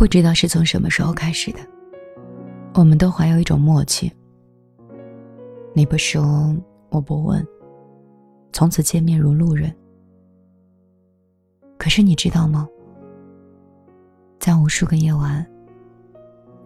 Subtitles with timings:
[0.00, 1.58] 不知道是从什么时候开始的，
[2.72, 4.10] 我们都怀有一种默契。
[5.74, 6.56] 你不说，
[6.88, 7.46] 我不问，
[8.50, 9.70] 从此见面如路人。
[11.76, 12.66] 可是你知道吗？
[14.38, 15.46] 在无数个夜晚，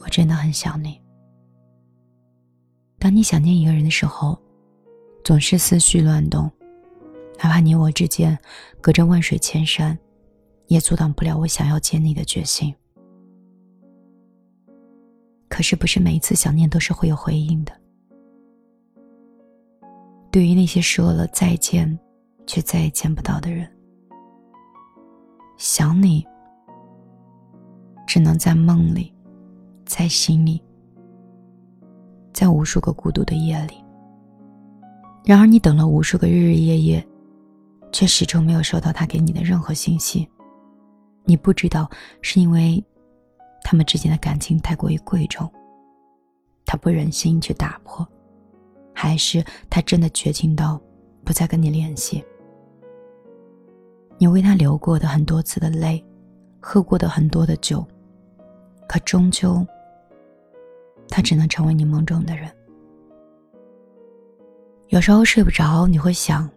[0.00, 1.00] 我真的很想你。
[2.98, 4.36] 当你想念一个人的时候，
[5.22, 6.50] 总是思绪乱动，
[7.40, 8.36] 哪怕你我之间
[8.80, 9.96] 隔着万水千山，
[10.66, 12.74] 也阻挡不了我想要见你的决心。
[15.60, 17.72] 可是，不是每一次想念都是会有回应的。
[20.30, 21.98] 对于那些说了再见，
[22.46, 23.70] 却再也见不到的人，
[25.58, 26.26] 想你。
[28.06, 29.12] 只能在梦里，
[29.84, 30.64] 在心里，
[32.32, 33.74] 在无数个孤独的夜里。
[35.26, 37.06] 然而，你等了无数个日日夜夜，
[37.92, 40.26] 却始终没有收到他给你的任何信息。
[41.24, 41.86] 你不知道
[42.22, 42.82] 是因为
[43.62, 45.46] 他们之间的感情太过于贵重，
[46.70, 48.06] 他不忍心去打破，
[48.94, 50.80] 还是他真的绝情到
[51.24, 52.24] 不再跟你联系。
[54.18, 56.00] 你为他流过的很多次的泪，
[56.60, 57.84] 喝过的很多的酒。
[58.86, 59.66] 可终究，
[61.08, 62.48] 他只能成为你梦中的人。
[64.90, 66.48] 有时候睡不着，你会想，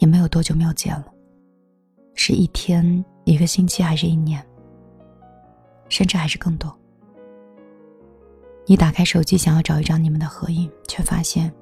[0.00, 1.06] 你们有多久没有见了？
[2.14, 4.44] 是一天、一个星期，还是一年？
[5.88, 6.76] 甚至还是更多？
[8.66, 11.52] 你打开手机，想要找一张你们的合影，却发现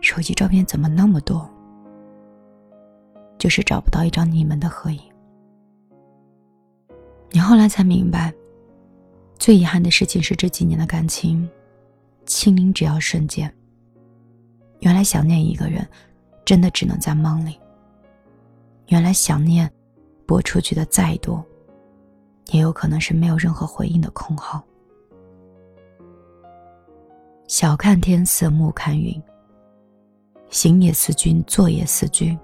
[0.00, 1.48] 手机照片怎么那么多？
[3.38, 5.00] 就是找不到一张你们的合影。
[7.30, 8.32] 你后来才明白，
[9.38, 11.48] 最遗憾的事情是这几年的感情，
[12.24, 13.52] 清零只要瞬间。
[14.80, 15.86] 原来想念一个人，
[16.44, 17.58] 真的只能在梦里。
[18.88, 19.70] 原来想念，
[20.26, 21.44] 拨出去的再多，
[22.52, 24.62] 也有可能是没有任何回应的空号。
[27.46, 29.22] 晓看天色，暮看云。
[30.50, 32.36] 行也思君，坐也思君。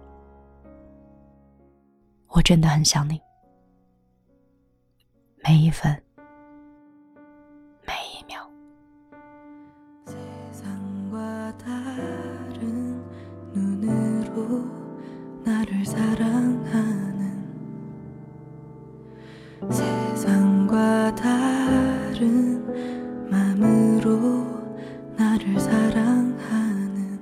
[2.29, 3.21] 我真的很想你。
[5.45, 5.91] 每一分，
[7.85, 8.49] 每一秒。
[25.43, 27.19] 나를 사랑하는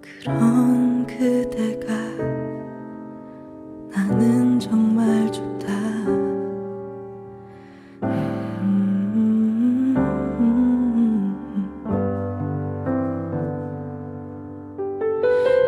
[0.00, 1.94] 그런 그대가
[3.92, 5.66] 나는 정말 좋다.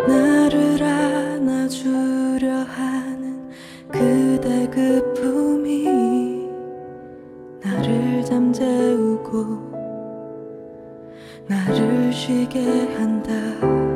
[0.09, 3.49] 나를 안아주려 하는
[3.93, 5.15] 그대 그
[12.13, 12.61] 쉬게
[12.97, 13.88] 한다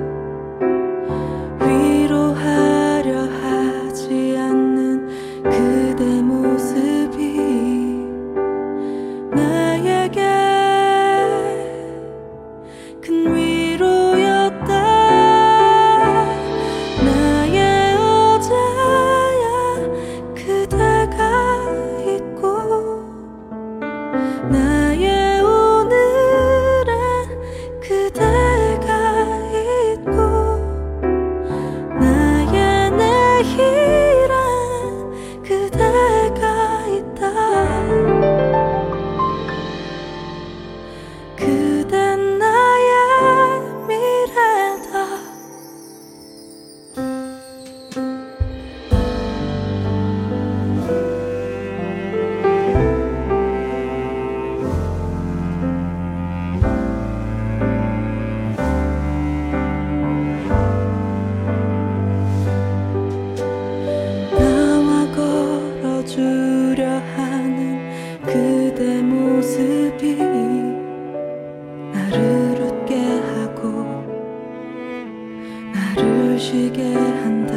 [76.73, 77.55] 쉬게 한다.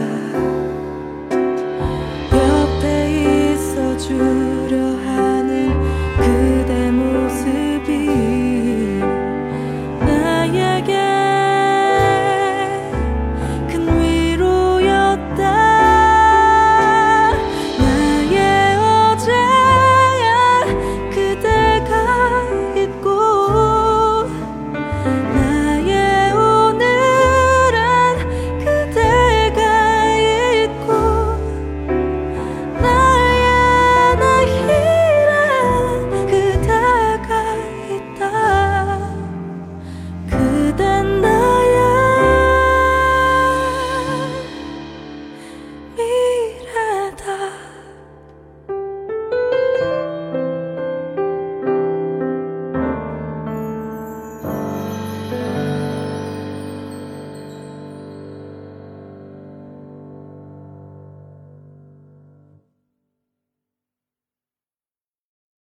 [2.34, 4.95] 옆에 있어줄